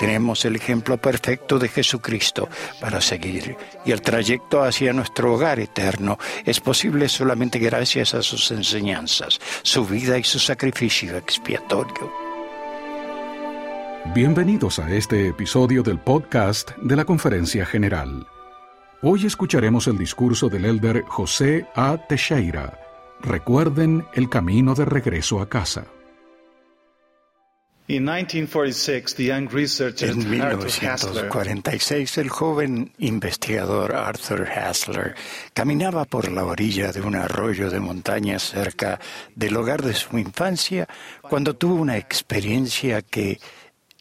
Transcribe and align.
Tenemos 0.00 0.46
el 0.46 0.56
ejemplo 0.56 0.96
perfecto 0.96 1.58
de 1.58 1.68
Jesucristo 1.68 2.48
para 2.80 3.02
seguir 3.02 3.54
y 3.84 3.92
el 3.92 4.00
trayecto 4.00 4.62
hacia 4.62 4.94
nuestro 4.94 5.34
hogar 5.34 5.60
eterno 5.60 6.16
es 6.46 6.58
posible 6.58 7.06
solamente 7.06 7.58
gracias 7.58 8.14
a 8.14 8.22
sus 8.22 8.50
enseñanzas, 8.50 9.38
su 9.62 9.84
vida 9.84 10.16
y 10.16 10.24
su 10.24 10.38
sacrificio 10.38 11.18
expiatorio. 11.18 12.10
Bienvenidos 14.14 14.78
a 14.78 14.90
este 14.90 15.28
episodio 15.28 15.82
del 15.82 15.98
podcast 15.98 16.70
de 16.78 16.96
la 16.96 17.04
Conferencia 17.04 17.66
General. 17.66 18.26
Hoy 19.02 19.26
escucharemos 19.26 19.86
el 19.86 19.98
discurso 19.98 20.48
del 20.48 20.64
elder 20.64 21.04
José 21.08 21.66
A. 21.74 21.98
Teixeira. 22.08 22.80
Recuerden 23.20 24.06
el 24.14 24.30
camino 24.30 24.74
de 24.74 24.86
regreso 24.86 25.42
a 25.42 25.48
casa. 25.50 25.84
En 30.10 30.30
1946, 30.30 32.18
el 32.18 32.28
joven 32.28 32.92
investigador 32.98 33.96
Arthur 33.96 34.48
Hassler 34.48 35.16
caminaba 35.52 36.04
por 36.04 36.30
la 36.30 36.44
orilla 36.44 36.92
de 36.92 37.00
un 37.00 37.16
arroyo 37.16 37.68
de 37.68 37.80
montañas 37.80 38.44
cerca 38.44 39.00
del 39.34 39.56
hogar 39.56 39.82
de 39.82 39.94
su 39.94 40.16
infancia 40.18 40.86
cuando 41.20 41.56
tuvo 41.56 41.74
una 41.74 41.96
experiencia 41.96 43.02
que 43.02 43.40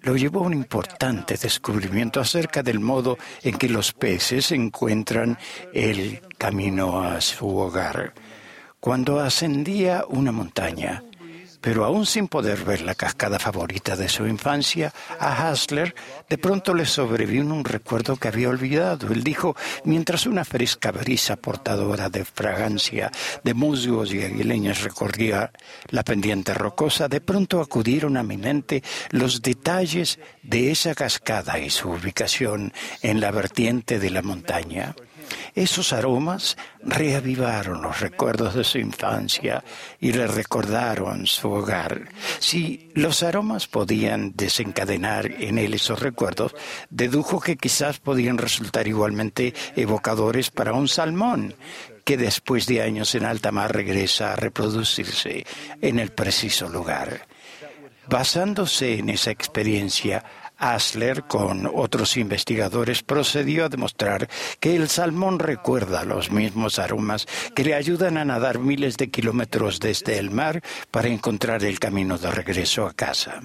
lo 0.01 0.15
llevó 0.15 0.41
a 0.41 0.47
un 0.47 0.53
importante 0.53 1.35
descubrimiento 1.35 2.21
acerca 2.21 2.61
del 2.61 2.79
modo 2.79 3.17
en 3.41 3.57
que 3.57 3.69
los 3.69 3.93
peces 3.93 4.51
encuentran 4.51 5.39
el 5.73 6.21
camino 6.37 7.01
a 7.01 7.19
su 7.21 7.57
hogar. 7.57 8.13
Cuando 8.79 9.19
ascendía 9.19 10.05
una 10.07 10.31
montaña, 10.31 11.03
pero 11.61 11.85
aún 11.85 12.05
sin 12.05 12.27
poder 12.27 12.63
ver 12.63 12.81
la 12.81 12.95
cascada 12.95 13.39
favorita 13.39 13.95
de 13.95 14.09
su 14.09 14.25
infancia, 14.27 14.93
a 15.19 15.49
Hasler 15.49 15.95
de 16.29 16.37
pronto 16.37 16.73
le 16.73 16.85
sobrevino 16.85 17.53
un 17.53 17.65
recuerdo 17.65 18.15
que 18.15 18.27
había 18.27 18.49
olvidado. 18.49 19.11
Él 19.11 19.23
dijo, 19.23 19.55
mientras 19.83 20.25
una 20.25 20.45
fresca 20.45 20.91
brisa 20.91 21.35
portadora 21.35 22.09
de 22.09 22.25
fragancia 22.25 23.11
de 23.43 23.53
musgos 23.53 24.13
y 24.13 24.23
aguileñas 24.23 24.83
recorría 24.83 25.51
la 25.89 26.03
pendiente 26.03 26.53
rocosa, 26.53 27.07
de 27.07 27.21
pronto 27.21 27.61
acudieron 27.61 28.17
a 28.17 28.23
mi 28.23 28.37
mente 28.37 28.83
los 29.11 29.41
detalles 29.41 30.19
de 30.43 30.71
esa 30.71 30.95
cascada 30.95 31.59
y 31.59 31.69
su 31.69 31.89
ubicación 31.89 32.73
en 33.01 33.19
la 33.19 33.31
vertiente 33.31 33.99
de 33.99 34.09
la 34.09 34.21
montaña. 34.21 34.95
Esos 35.55 35.93
aromas 35.93 36.57
reavivaron 36.83 37.81
los 37.81 37.99
recuerdos 37.99 38.55
de 38.55 38.63
su 38.63 38.77
infancia 38.77 39.63
y 39.99 40.11
le 40.11 40.27
recordaron 40.27 41.27
su 41.27 41.51
hogar. 41.51 42.09
Si 42.39 42.91
los 42.93 43.23
aromas 43.23 43.67
podían 43.67 44.33
desencadenar 44.35 45.27
en 45.27 45.57
él 45.57 45.73
esos 45.73 45.99
recuerdos, 45.99 46.55
dedujo 46.89 47.39
que 47.39 47.57
quizás 47.57 47.99
podían 47.99 48.37
resultar 48.37 48.87
igualmente 48.87 49.53
evocadores 49.75 50.49
para 50.49 50.73
un 50.73 50.87
salmón 50.87 51.55
que 52.03 52.17
después 52.17 52.65
de 52.65 52.81
años 52.81 53.13
en 53.15 53.25
alta 53.25 53.51
mar 53.51 53.71
regresa 53.71 54.33
a 54.33 54.35
reproducirse 54.35 55.45
en 55.81 55.99
el 55.99 56.11
preciso 56.11 56.67
lugar. 56.67 57.27
Basándose 58.07 58.97
en 58.97 59.09
esa 59.09 59.29
experiencia, 59.29 60.23
Asler, 60.59 61.23
con 61.23 61.69
otros 61.73 62.17
investigadores, 62.17 63.01
procedió 63.01 63.65
a 63.65 63.69
demostrar 63.69 64.29
que 64.59 64.75
el 64.75 64.89
salmón 64.89 65.39
recuerda 65.39 66.03
los 66.03 66.31
mismos 66.31 66.79
aromas 66.79 67.27
que 67.55 67.63
le 67.63 67.73
ayudan 67.73 68.17
a 68.17 68.25
nadar 68.25 68.59
miles 68.59 68.97
de 68.97 69.09
kilómetros 69.09 69.79
desde 69.79 70.17
el 70.17 70.31
mar 70.31 70.61
para 70.91 71.07
encontrar 71.07 71.63
el 71.63 71.79
camino 71.79 72.17
de 72.17 72.31
regreso 72.31 72.85
a 72.85 72.93
casa. 72.93 73.41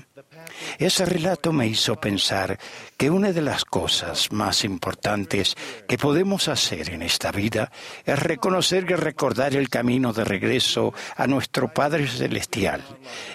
Ese 0.79 1.05
relato 1.05 1.53
me 1.53 1.67
hizo 1.67 1.97
pensar 1.97 2.59
que 2.97 3.11
una 3.11 3.33
de 3.33 3.43
las 3.43 3.65
cosas 3.65 4.33
más 4.33 4.65
importantes 4.65 5.57
que 5.89 5.99
podemos 5.99 6.49
hacer 6.49 6.91
en 6.91 7.03
esta 7.03 7.33
vida 7.33 7.71
es 8.05 8.19
reconocer 8.19 8.87
y 8.89 8.95
recordar 8.95 9.57
el 9.57 9.69
camino 9.69 10.13
de 10.13 10.25
regreso 10.25 10.95
a 11.17 11.27
nuestro 11.27 11.73
Padre 11.73 12.07
Celestial 12.07 12.83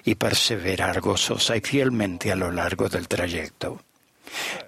y 0.04 0.16
perseverar 0.16 1.02
gozosa 1.02 1.56
y 1.58 1.62
fielmente 1.62 2.32
a 2.32 2.36
lo 2.36 2.52
largo 2.52 2.90
del 2.90 3.08
trayecto. 3.08 3.80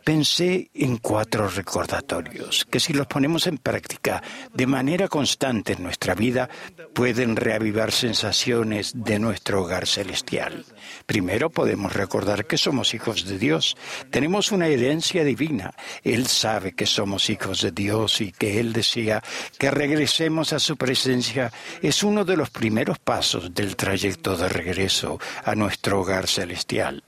Pensé 0.03 0.69
en 0.73 0.97
cuatro 0.97 1.47
recordatorios 1.47 2.65
que 2.69 2.79
si 2.79 2.93
los 2.93 3.07
ponemos 3.07 3.47
en 3.47 3.57
práctica 3.57 4.21
de 4.53 4.67
manera 4.67 5.07
constante 5.07 5.73
en 5.73 5.83
nuestra 5.83 6.15
vida 6.15 6.49
pueden 6.93 7.35
reavivar 7.35 7.91
sensaciones 7.91 8.93
de 8.95 9.19
nuestro 9.19 9.61
hogar 9.61 9.87
celestial. 9.87 10.65
Primero 11.05 11.49
podemos 11.49 11.93
recordar 11.93 12.45
que 12.45 12.57
somos 12.57 12.93
hijos 12.93 13.25
de 13.25 13.37
Dios. 13.37 13.77
Tenemos 14.09 14.51
una 14.51 14.67
herencia 14.67 15.23
divina. 15.23 15.73
Él 16.03 16.27
sabe 16.27 16.73
que 16.73 16.85
somos 16.85 17.29
hijos 17.29 17.61
de 17.61 17.71
Dios 17.71 18.21
y 18.21 18.31
que 18.31 18.59
Él 18.59 18.73
desea 18.73 19.21
que 19.57 19.71
regresemos 19.71 20.53
a 20.53 20.59
su 20.59 20.77
presencia. 20.77 21.51
Es 21.81 22.03
uno 22.03 22.25
de 22.25 22.37
los 22.37 22.49
primeros 22.49 22.99
pasos 22.99 23.53
del 23.53 23.75
trayecto 23.75 24.35
de 24.35 24.49
regreso 24.49 25.19
a 25.43 25.55
nuestro 25.55 26.01
hogar 26.01 26.27
celestial. 26.27 27.03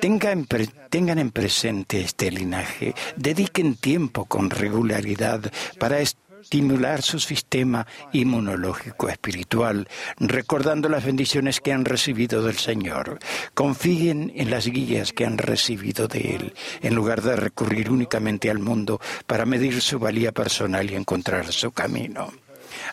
Tengan, 0.00 1.18
en 1.18 1.30
presente 1.30 2.00
este 2.00 2.30
linaje, 2.30 2.94
dediquen 3.16 3.76
tiempo 3.76 4.24
con 4.24 4.50
regularidad 4.50 5.52
para 5.78 6.00
estimular 6.00 7.02
su 7.02 7.20
sistema 7.20 7.86
inmunológico 8.12 9.08
espiritual, 9.08 9.88
recordando 10.18 10.88
las 10.88 11.04
bendiciones 11.04 11.60
que 11.60 11.72
han 11.72 11.84
recibido 11.84 12.42
del 12.42 12.56
Señor. 12.56 13.20
Confíen 13.54 14.32
en 14.34 14.50
las 14.50 14.66
guías 14.66 15.12
que 15.12 15.24
han 15.24 15.38
recibido 15.38 16.08
de 16.08 16.34
Él, 16.34 16.54
en 16.82 16.94
lugar 16.94 17.22
de 17.22 17.36
recurrir 17.36 17.90
únicamente 17.90 18.50
al 18.50 18.58
mundo 18.58 19.00
para 19.26 19.46
medir 19.46 19.80
su 19.80 19.98
valía 19.98 20.32
personal 20.32 20.90
y 20.90 20.96
encontrar 20.96 21.52
su 21.52 21.70
camino. 21.70 22.32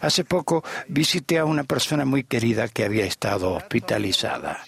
Hace 0.01 0.23
poco 0.23 0.63
visité 0.87 1.37
a 1.37 1.45
una 1.45 1.63
persona 1.63 2.05
muy 2.05 2.23
querida 2.23 2.67
que 2.67 2.85
había 2.85 3.05
estado 3.05 3.53
hospitalizada. 3.53 4.63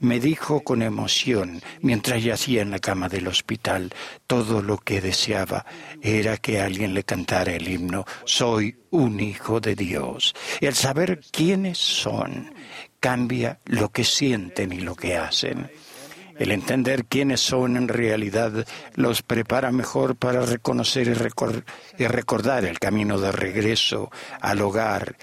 Me 0.00 0.20
dijo 0.20 0.62
con 0.62 0.82
emoción, 0.82 1.62
mientras 1.80 2.22
yacía 2.22 2.62
en 2.62 2.70
la 2.70 2.78
cama 2.78 3.08
del 3.08 3.28
hospital, 3.28 3.92
todo 4.26 4.62
lo 4.62 4.78
que 4.78 5.00
deseaba 5.00 5.64
era 6.02 6.36
que 6.36 6.60
alguien 6.60 6.94
le 6.94 7.04
cantara 7.04 7.52
el 7.52 7.68
himno 7.68 8.04
Soy 8.24 8.76
un 8.90 9.20
hijo 9.20 9.60
de 9.60 9.74
Dios. 9.74 10.34
El 10.60 10.74
saber 10.74 11.20
quiénes 11.30 11.78
son 11.78 12.54
cambia 13.00 13.60
lo 13.66 13.90
que 13.90 14.04
sienten 14.04 14.72
y 14.72 14.80
lo 14.80 14.94
que 14.94 15.16
hacen. 15.16 15.70
El 16.38 16.50
entender 16.50 17.04
quiénes 17.04 17.40
son 17.40 17.76
en 17.76 17.88
realidad 17.88 18.66
los 18.94 19.22
prepara 19.22 19.70
mejor 19.70 20.16
para 20.16 20.44
reconocer 20.44 21.08
y, 21.08 22.06
recordar 22.06 22.64
el 22.64 22.78
camino 22.78 23.18
de 23.18 23.32
regreso 23.32 24.10
al 24.40 24.60
hogar 24.60 25.16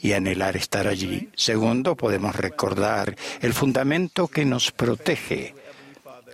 y 0.00 0.12
anhelar 0.12 0.56
estar 0.56 0.86
allí. 0.86 1.30
Segundo, 1.34 1.96
podemos 1.96 2.34
recordar 2.36 3.16
el 3.40 3.52
fundamento 3.52 4.28
que 4.28 4.44
nos 4.44 4.72
protege. 4.72 5.54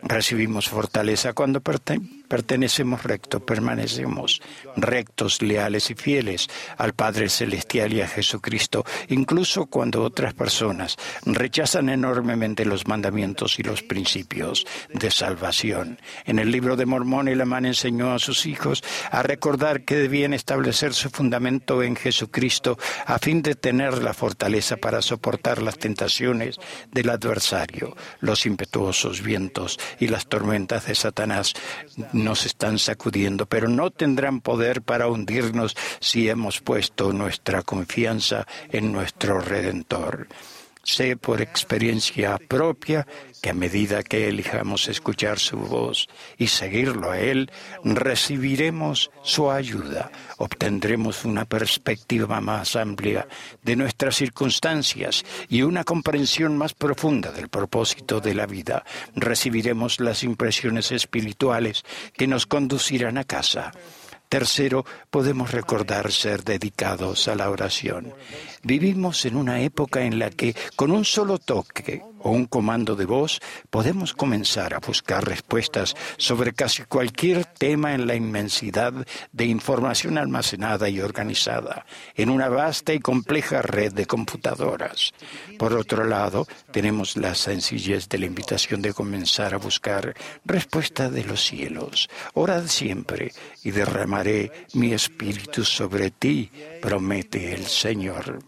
Recibimos 0.03 0.69
fortaleza 0.69 1.33
cuando 1.33 1.61
pertenecemos 1.61 2.18
recto, 2.29 3.41
permanecemos 3.41 4.41
rectos, 4.77 5.43
leales 5.43 5.91
y 5.91 5.95
fieles 5.95 6.49
al 6.77 6.93
Padre 6.93 7.29
Celestial 7.29 7.93
y 7.93 8.01
a 8.01 8.09
Jesucristo, 8.09 8.85
incluso 9.09 9.67
cuando 9.67 10.03
otras 10.03 10.35
personas 10.35 10.97
rechazan 11.25 11.89
enormemente 11.89 12.65
los 12.65 12.87
mandamientos 12.87 13.59
y 13.59 13.63
los 13.63 13.83
principios 13.83 14.67
de 14.93 15.11
salvación. 15.11 15.99
En 16.25 16.39
el 16.39 16.51
libro 16.51 16.77
de 16.77 16.87
Mormón, 16.87 17.29
el 17.29 17.41
Amán 17.41 17.67
enseñó 17.67 18.13
a 18.13 18.19
sus 18.19 18.47
hijos 18.47 18.83
a 19.11 19.23
recordar 19.23 19.85
que 19.85 19.97
debían 19.97 20.35
establecer 20.35 20.95
su 20.95 21.11
fundamento 21.11 21.83
en 21.83 21.97
Jesucristo 21.97 22.79
a 23.07 23.19
fin 23.19 23.43
de 23.43 23.55
tener 23.55 24.03
la 24.03 24.15
fortaleza 24.15 24.77
para 24.77 25.03
soportar 25.03 25.63
las 25.63 25.79
tentaciones 25.79 26.59
del 26.91 27.11
adversario, 27.11 27.97
los 28.21 28.47
impetuosos 28.47 29.23
vientos 29.23 29.79
y 29.99 30.09
las 30.09 30.27
tormentas 30.27 30.87
de 30.87 30.95
Satanás 30.95 31.55
nos 32.25 32.47
están 32.47 32.79
sacudiendo, 32.79 33.47
pero 33.47 33.69
no 33.69 33.91
tendrán 33.91 34.41
poder 34.41 34.83
para 34.83 35.09
hundirnos 35.09 35.77
si 36.01 36.29
hemos 36.29 36.61
puesto 36.61 37.13
nuestra 37.13 37.63
confianza 37.63 38.47
en 38.71 38.93
nuestro 38.93 39.41
Redentor. 39.41 40.29
Sé 40.89 41.19
por 41.19 41.43
experiencia 41.43 42.39
propia 42.49 43.07
que 43.43 43.51
a 43.51 43.55
medida 43.55 44.03
que 44.03 44.27
elijamos 44.27 44.89
escuchar 44.89 45.39
su 45.39 45.59
voz 45.59 46.09
y 46.39 46.47
seguirlo 46.47 47.11
a 47.11 47.21
Él, 47.21 47.51
recibiremos 47.85 49.11
su 49.23 49.51
ayuda, 49.51 50.11
obtendremos 50.39 51.27
una 51.27 51.45
perspectiva 51.45 52.41
más 52.41 52.75
amplia 52.75 53.29
de 53.63 53.77
nuestras 53.77 54.17
circunstancias 54.17 55.27
y 55.51 55.61
una 55.61 55.85
comprensión 55.85 56.57
más 56.57 56.73
profunda 56.73 57.33
del 57.33 57.51
propósito 57.51 58.23
de 58.23 58.35
la 58.35 58.47
vida. 58.47 58.83
Recibiremos 59.15 60.01
las 60.01 60.25
impresiones 60.25 60.91
espirituales 60.91 61.85
que 62.15 62.27
nos 62.27 62.47
conducirán 62.47 63.19
a 63.19 63.25
casa 63.25 63.73
Tercero, 64.29 64.85
podemos 65.11 65.53
recordar 65.53 66.13
ser 66.13 66.45
dedicados 66.45 67.29
a 67.29 67.35
la 67.35 67.51
oración. 67.51 68.13
Vivimos 68.63 69.25
en 69.25 69.37
una 69.37 69.61
época 69.63 70.03
en 70.03 70.19
la 70.19 70.31
que 70.31 70.55
con 70.77 70.91
un 70.91 71.05
solo 71.05 71.39
toque 71.39 72.03
o 72.29 72.31
un 72.31 72.45
comando 72.45 72.95
de 72.95 73.07
voz, 73.07 73.41
podemos 73.71 74.13
comenzar 74.13 74.75
a 74.75 74.81
buscar 74.81 75.25
respuestas 75.25 75.97
sobre 76.19 76.53
casi 76.53 76.85
cualquier 76.85 77.47
tema 77.47 77.95
en 77.95 78.07
la 78.07 78.15
inmensidad 78.15 78.93
de 79.33 79.45
información 79.47 80.19
almacenada 80.19 80.91
y 80.91 81.01
organizada 81.01 81.87
en 82.15 82.29
una 82.29 82.49
vasta 82.49 82.93
y 82.93 83.01
compleja 83.01 83.63
red 83.63 83.95
de 83.95 84.05
computadoras. 84.05 85.15
Por 85.59 85.73
otro 85.73 86.05
lado, 86.05 86.47
tenemos 86.71 87.17
la 87.17 87.35
sencillez 87.35 88.09
de 88.11 88.19
la 88.19 88.27
invitación 88.27 88.83
de 88.83 88.93
comenzar 88.93 89.55
a 89.55 89.59
buscar 89.59 90.15
respuesta 90.45 91.09
de 91.09 91.25
los 91.25 91.43
cielos. 91.43 92.11
Orad 92.35 92.67
siempre 92.67 93.33
y 93.65 93.71
derramaré 93.71 94.53
mi 94.75 94.93
espíritu 94.93 95.65
sobre 95.65 96.11
ti, 96.11 96.51
promete 96.83 97.55
el 97.55 97.65
Señor. 97.65 98.39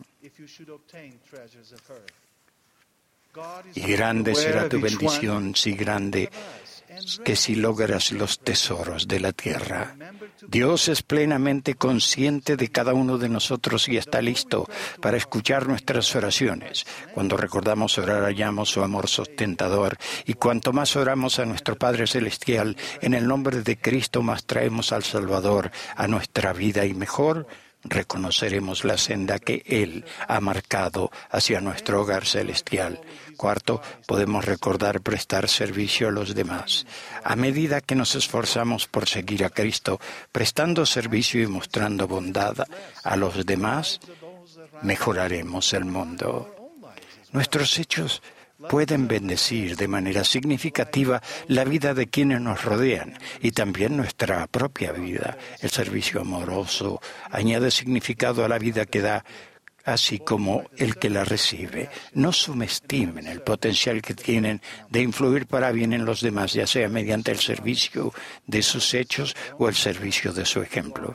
Y 3.74 3.80
grande 3.92 4.34
será 4.34 4.68
tu 4.68 4.80
bendición, 4.80 5.54
si 5.54 5.72
grande 5.72 6.30
que 7.24 7.36
si 7.36 7.54
logras 7.54 8.12
los 8.12 8.40
tesoros 8.40 9.08
de 9.08 9.20
la 9.20 9.32
tierra. 9.32 9.94
Dios 10.46 10.88
es 10.88 11.02
plenamente 11.02 11.74
consciente 11.74 12.56
de 12.56 12.68
cada 12.68 12.94
uno 12.94 13.18
de 13.18 13.28
nosotros 13.28 13.88
y 13.88 13.96
está 13.96 14.20
listo 14.20 14.68
para 15.00 15.16
escuchar 15.16 15.68
nuestras 15.68 16.14
oraciones. 16.14 16.86
Cuando 17.14 17.36
recordamos 17.36 17.98
orar, 17.98 18.24
hallamos 18.24 18.70
su 18.70 18.82
amor 18.82 19.08
sustentador 19.08 19.96
y 20.26 20.34
cuanto 20.34 20.72
más 20.72 20.96
oramos 20.96 21.38
a 21.38 21.46
nuestro 21.46 21.76
Padre 21.76 22.06
Celestial, 22.06 22.76
en 23.00 23.14
el 23.14 23.26
nombre 23.26 23.62
de 23.62 23.78
Cristo 23.78 24.22
más 24.22 24.44
traemos 24.44 24.92
al 24.92 25.04
Salvador 25.04 25.70
a 25.96 26.06
nuestra 26.08 26.52
vida 26.52 26.84
y 26.84 26.94
mejor 26.94 27.46
reconoceremos 27.84 28.84
la 28.84 28.98
senda 28.98 29.38
que 29.38 29.62
Él 29.66 30.04
ha 30.28 30.40
marcado 30.40 31.10
hacia 31.30 31.60
nuestro 31.60 32.02
hogar 32.02 32.26
celestial. 32.26 33.00
Cuarto, 33.36 33.80
podemos 34.06 34.44
recordar 34.44 35.00
prestar 35.00 35.48
servicio 35.48 36.08
a 36.08 36.10
los 36.12 36.34
demás. 36.34 36.86
A 37.24 37.36
medida 37.36 37.80
que 37.80 37.94
nos 37.94 38.14
esforzamos 38.14 38.86
por 38.86 39.08
seguir 39.08 39.44
a 39.44 39.50
Cristo, 39.50 39.98
prestando 40.30 40.84
servicio 40.84 41.42
y 41.42 41.46
mostrando 41.46 42.06
bondad 42.06 42.56
a 43.02 43.16
los 43.16 43.46
demás, 43.46 44.00
mejoraremos 44.82 45.72
el 45.72 45.86
mundo. 45.86 46.54
Nuestros 47.32 47.78
hechos 47.78 48.22
pueden 48.68 49.08
bendecir 49.08 49.76
de 49.76 49.88
manera 49.88 50.24
significativa 50.24 51.22
la 51.48 51.64
vida 51.64 51.94
de 51.94 52.08
quienes 52.08 52.40
nos 52.40 52.64
rodean 52.64 53.18
y 53.40 53.52
también 53.52 53.96
nuestra 53.96 54.46
propia 54.46 54.92
vida. 54.92 55.38
El 55.60 55.70
servicio 55.70 56.20
amoroso 56.20 57.00
añade 57.30 57.70
significado 57.70 58.44
a 58.44 58.48
la 58.48 58.58
vida 58.58 58.86
que 58.86 59.00
da 59.00 59.24
así 59.84 60.18
como 60.18 60.64
el 60.76 60.96
que 60.96 61.10
la 61.10 61.24
recibe. 61.24 61.88
No 62.12 62.32
subestimen 62.32 63.26
el 63.26 63.40
potencial 63.40 64.02
que 64.02 64.14
tienen 64.14 64.60
de 64.88 65.00
influir 65.00 65.46
para 65.46 65.72
bien 65.72 65.92
en 65.92 66.04
los 66.04 66.20
demás, 66.20 66.52
ya 66.52 66.66
sea 66.66 66.88
mediante 66.88 67.30
el 67.32 67.38
servicio 67.38 68.12
de 68.46 68.62
sus 68.62 68.94
hechos 68.94 69.34
o 69.58 69.68
el 69.68 69.74
servicio 69.74 70.32
de 70.32 70.44
su 70.44 70.60
ejemplo. 70.62 71.14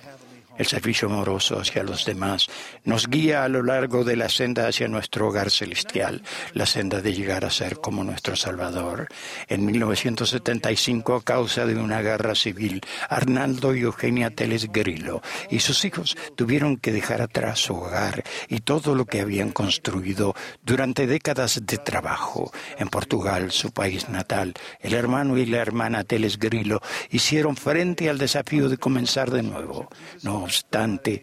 El 0.57 0.65
servicio 0.65 1.09
amoroso 1.09 1.59
hacia 1.59 1.83
los 1.83 2.05
demás 2.05 2.47
nos 2.85 3.07
guía 3.07 3.43
a 3.43 3.49
lo 3.49 3.61
largo 3.61 4.05
de 4.05 4.15
la 4.15 4.29
senda 4.29 4.67
hacia 4.67 4.87
nuestro 4.87 5.27
hogar 5.27 5.51
celestial, 5.51 6.23
la 6.53 6.65
senda 6.65 7.01
de 7.01 7.13
llegar 7.13 7.43
a 7.43 7.49
ser 7.49 7.81
como 7.81 8.05
nuestro 8.05 8.37
Salvador. 8.37 9.09
En 9.49 9.65
1975, 9.65 11.15
a 11.15 11.23
causa 11.23 11.65
de 11.65 11.75
una 11.75 12.01
guerra 12.01 12.35
civil, 12.35 12.81
Arnaldo 13.09 13.75
y 13.75 13.81
Eugenia 13.81 14.29
Teles 14.29 14.71
Grillo 14.71 15.21
y 15.49 15.59
sus 15.59 15.83
hijos 15.83 16.15
tuvieron 16.35 16.77
que 16.77 16.93
dejar 16.93 17.21
atrás 17.21 17.59
su 17.59 17.75
hogar 17.75 18.23
y 18.47 18.59
todo 18.59 18.95
lo 18.95 19.05
que 19.05 19.19
habían 19.19 19.51
construido 19.51 20.35
durante 20.63 21.05
décadas 21.05 21.61
de 21.65 21.77
trabajo. 21.77 22.51
En 22.77 22.87
Portugal, 22.87 23.51
su 23.51 23.71
país 23.71 24.07
natal, 24.07 24.53
el 24.79 24.93
hermano 24.93 25.37
y 25.37 25.45
la 25.45 25.57
hermana 25.57 26.05
Teles 26.05 26.39
Grillo 26.39 26.81
hicieron 27.11 27.57
frente 27.57 28.09
al 28.09 28.17
desafío 28.17 28.69
de 28.69 28.77
comenzar 28.77 29.31
de 29.31 29.43
nuevo. 29.43 29.89
No 30.23 30.44
obstante, 30.45 31.21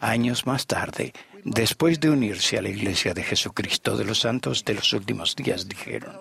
años 0.00 0.46
más 0.46 0.66
tarde, 0.66 1.12
después 1.44 2.00
de 2.00 2.10
unirse 2.10 2.58
a 2.58 2.62
la 2.62 2.68
Iglesia 2.68 3.14
de 3.14 3.22
Jesucristo 3.22 3.96
de 3.96 4.04
los 4.04 4.20
Santos 4.20 4.64
de 4.64 4.74
los 4.74 4.92
últimos 4.92 5.34
días, 5.36 5.68
dijeron, 5.68 6.16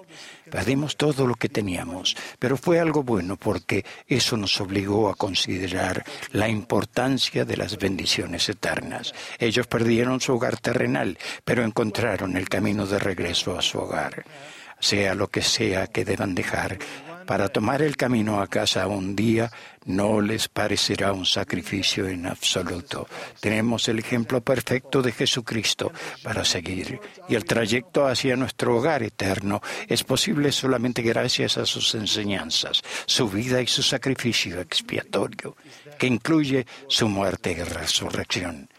perdimos 0.50 0.98
todo 0.98 1.28
lo 1.28 1.36
que 1.36 1.50
teníamos, 1.50 2.16
pero 2.40 2.58
fue 2.58 2.80
algo 2.80 3.04
bueno 3.04 3.38
porque 3.38 3.86
eso 4.08 4.38
nos 4.38 4.60
obligó 4.62 5.10
a 5.10 5.16
considerar 5.16 6.04
la 6.32 6.50
importancia 6.50 7.46
de 7.46 7.58
las 7.58 7.78
bendiciones 7.78 8.50
eternas. 8.50 9.14
Ellos 9.40 9.68
perdieron 9.68 10.22
su 10.22 10.34
hogar 10.34 10.58
terrenal, 10.58 11.18
pero 11.46 11.64
encontraron 11.64 12.38
el 12.38 12.50
camino 12.50 12.86
de 12.86 13.00
regreso 13.00 13.58
a 13.58 13.62
su 13.62 13.80
hogar. 13.80 14.26
Sea 14.80 15.14
lo 15.14 15.28
que 15.28 15.44
sea 15.44 15.88
que 15.88 16.04
deban 16.04 16.34
dejar, 16.34 16.80
para 17.26 17.50
tomar 17.50 17.82
el 17.82 17.98
camino 17.98 18.42
a 18.42 18.48
casa 18.48 18.88
un 18.88 19.16
día 19.16 19.52
no 19.86 20.22
les 20.22 20.48
parecerá 20.48 21.12
un 21.12 21.26
sacrificio 21.26 22.08
en 22.08 22.28
absoluto. 22.28 23.08
Tenemos 23.40 23.88
el 23.88 24.00
ejemplo 24.00 24.42
perfecto 24.42 25.02
de 25.02 25.12
Jesucristo 25.12 25.92
para 26.24 26.46
seguir 26.46 27.00
y 27.28 27.36
el 27.36 27.46
trayecto 27.46 28.08
hacia 28.08 28.36
nuestro 28.36 28.78
hogar 28.78 29.04
eterno 29.04 29.62
es 29.88 30.04
posible 30.04 30.52
solamente 30.52 31.02
gracias 31.02 31.58
a 31.58 31.66
sus 31.66 31.96
enseñanzas, 31.96 32.82
su 33.06 33.30
vida 33.30 33.62
y 33.62 33.68
su 33.68 33.82
sacrificio 33.82 34.60
expiatorio, 34.60 35.56
que 35.98 36.08
incluye 36.08 36.66
su 36.88 37.08
muerte 37.08 37.52
y 37.52 37.64
resurrección. 37.64 38.70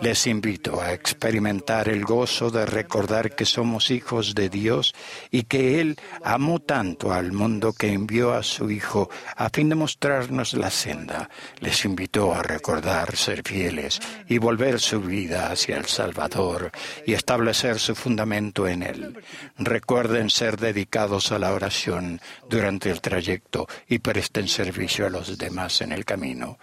Les 0.00 0.26
invito 0.26 0.80
a 0.80 0.92
experimentar 0.92 1.88
el 1.88 2.04
gozo 2.04 2.50
de 2.50 2.66
recordar 2.66 3.34
que 3.34 3.44
somos 3.44 3.90
hijos 3.90 4.34
de 4.34 4.48
Dios 4.48 4.94
y 5.30 5.44
que 5.44 5.80
Él 5.80 5.96
amó 6.22 6.60
tanto 6.60 7.12
al 7.12 7.32
mundo 7.32 7.72
que 7.72 7.92
envió 7.92 8.32
a 8.32 8.42
su 8.42 8.70
Hijo 8.70 9.10
a 9.36 9.48
fin 9.50 9.68
de 9.68 9.74
mostrarnos 9.74 10.54
la 10.54 10.70
senda. 10.70 11.28
Les 11.60 11.84
invito 11.84 12.32
a 12.34 12.42
recordar 12.42 13.16
ser 13.16 13.42
fieles 13.42 14.00
y 14.28 14.38
volver 14.38 14.80
su 14.80 15.00
vida 15.00 15.50
hacia 15.50 15.76
el 15.76 15.86
Salvador 15.86 16.70
y 17.06 17.14
establecer 17.14 17.78
su 17.78 17.94
fundamento 17.94 18.68
en 18.68 18.82
Él. 18.82 19.18
Recuerden 19.58 20.30
ser 20.30 20.58
dedicados 20.58 21.32
a 21.32 21.38
la 21.38 21.52
oración 21.52 22.20
durante 22.48 22.90
el 22.90 23.00
trayecto 23.00 23.66
y 23.88 23.98
presten 23.98 24.48
servicio 24.48 25.06
a 25.06 25.10
los 25.10 25.36
demás 25.38 25.80
en 25.80 25.92
el 25.92 26.04
camino. 26.04 26.58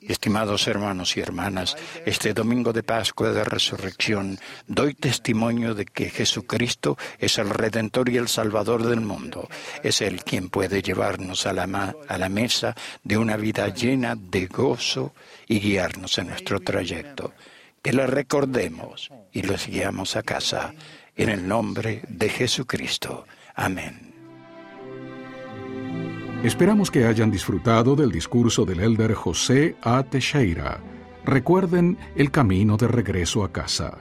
Estimados 0.00 0.68
hermanos 0.68 1.16
y 1.16 1.20
hermanas, 1.20 1.76
este 2.04 2.32
domingo 2.32 2.72
de 2.72 2.82
Pascua 2.82 3.30
de 3.30 3.44
Resurrección 3.44 4.38
doy 4.66 4.94
testimonio 4.94 5.74
de 5.74 5.86
que 5.86 6.10
Jesucristo 6.10 6.96
es 7.18 7.38
el 7.38 7.50
Redentor 7.50 8.08
y 8.08 8.16
el 8.16 8.28
Salvador 8.28 8.84
del 8.84 9.00
mundo. 9.00 9.48
Es 9.82 10.02
Él 10.02 10.22
quien 10.22 10.48
puede 10.48 10.82
llevarnos 10.82 11.46
a 11.46 11.52
la, 11.52 11.94
a 12.08 12.18
la 12.18 12.28
mesa 12.28 12.76
de 13.02 13.18
una 13.18 13.36
vida 13.36 13.68
llena 13.68 14.14
de 14.16 14.46
gozo 14.46 15.14
y 15.48 15.60
guiarnos 15.60 16.18
en 16.18 16.28
nuestro 16.28 16.60
trayecto. 16.60 17.32
Que 17.82 17.92
le 17.92 18.06
recordemos 18.06 19.10
y 19.32 19.42
los 19.42 19.66
guiamos 19.66 20.16
a 20.16 20.22
casa 20.22 20.74
en 21.16 21.30
el 21.30 21.48
nombre 21.48 22.02
de 22.08 22.28
Jesucristo. 22.28 23.26
Amén. 23.54 24.05
Esperamos 26.42 26.90
que 26.90 27.06
hayan 27.06 27.30
disfrutado 27.30 27.96
del 27.96 28.12
discurso 28.12 28.64
del 28.64 28.80
elder 28.80 29.14
José 29.14 29.74
A. 29.82 30.02
Teixeira. 30.04 30.80
Recuerden 31.24 31.96
el 32.14 32.30
camino 32.30 32.76
de 32.76 32.86
regreso 32.86 33.42
a 33.42 33.52
casa. 33.52 33.98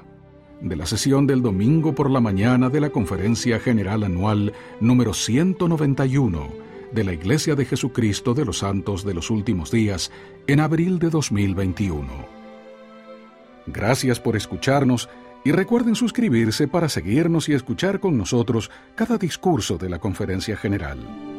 De 0.62 0.76
la 0.76 0.86
sesión 0.86 1.28
del 1.28 1.42
domingo 1.42 1.96
por 1.96 2.12
la 2.12 2.20
mañana 2.20 2.70
de 2.70 2.82
la 2.82 2.90
Conferencia 2.90 3.60
General 3.60 4.04
Anual 4.04 4.54
número 4.80 5.14
191 5.14 6.50
de 6.92 7.04
la 7.04 7.14
Iglesia 7.14 7.56
de 7.56 7.66
Jesucristo 7.66 8.34
de 8.34 8.46
los 8.46 8.60
Santos 8.60 9.04
de 9.06 9.14
los 9.14 9.32
Últimos 9.32 9.72
Días 9.72 10.12
en 10.46 10.60
abril 10.60 11.00
de 11.00 11.10
2021. 11.10 12.08
Gracias 13.66 14.20
por 14.20 14.36
escucharnos 14.36 15.10
y 15.44 15.52
recuerden 15.52 15.96
suscribirse 15.96 16.68
para 16.68 16.90
seguirnos 16.90 17.50
y 17.50 17.54
escuchar 17.54 18.00
con 18.00 18.18
nosotros 18.18 18.70
cada 18.94 19.18
discurso 19.18 19.78
de 19.78 19.90
la 19.90 20.00
Conferencia 20.00 20.58
General. 20.58 21.35